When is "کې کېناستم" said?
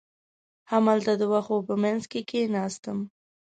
2.11-2.97